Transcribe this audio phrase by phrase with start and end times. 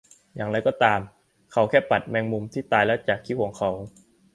[0.35, 0.99] อย่างไรก็ตาม
[1.51, 3.71] เขาแค่ปัดแมงมุมที่ตายแล้วจากคิ้วของเขา